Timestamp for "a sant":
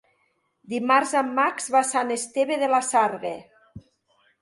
1.83-2.17